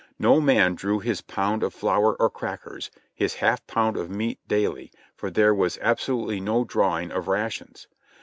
[0.17, 4.91] No man drew his pound of flour or crackers, his half pound of meat daily,
[5.15, 7.85] for there wa^ absolutely no drawing of rations.